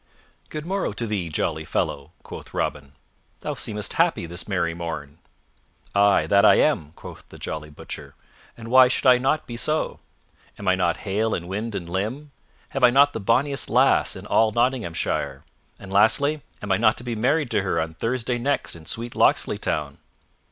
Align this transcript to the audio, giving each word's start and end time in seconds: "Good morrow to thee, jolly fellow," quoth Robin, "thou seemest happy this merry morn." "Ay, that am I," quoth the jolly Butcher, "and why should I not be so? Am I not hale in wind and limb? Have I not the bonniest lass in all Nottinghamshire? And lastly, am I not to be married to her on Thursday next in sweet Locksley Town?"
"Good 0.49 0.65
morrow 0.65 0.93
to 0.93 1.05
thee, 1.05 1.29
jolly 1.29 1.63
fellow," 1.63 2.11
quoth 2.23 2.55
Robin, 2.55 2.93
"thou 3.41 3.53
seemest 3.53 3.93
happy 3.93 4.25
this 4.25 4.47
merry 4.47 4.73
morn." 4.73 5.19
"Ay, 5.93 6.25
that 6.25 6.43
am 6.43 6.87
I," 6.87 6.91
quoth 6.95 7.23
the 7.29 7.37
jolly 7.37 7.69
Butcher, 7.69 8.15
"and 8.57 8.69
why 8.69 8.87
should 8.87 9.05
I 9.05 9.19
not 9.19 9.45
be 9.45 9.57
so? 9.57 9.99
Am 10.57 10.67
I 10.67 10.73
not 10.73 10.97
hale 11.05 11.35
in 11.35 11.47
wind 11.47 11.75
and 11.75 11.87
limb? 11.87 12.31
Have 12.69 12.83
I 12.83 12.89
not 12.89 13.13
the 13.13 13.19
bonniest 13.19 13.69
lass 13.69 14.15
in 14.15 14.25
all 14.25 14.51
Nottinghamshire? 14.51 15.43
And 15.79 15.93
lastly, 15.93 16.41
am 16.63 16.71
I 16.71 16.77
not 16.77 16.97
to 16.97 17.03
be 17.03 17.15
married 17.15 17.51
to 17.51 17.61
her 17.61 17.79
on 17.79 17.93
Thursday 17.93 18.39
next 18.39 18.75
in 18.75 18.87
sweet 18.87 19.15
Locksley 19.15 19.59
Town?" 19.59 19.99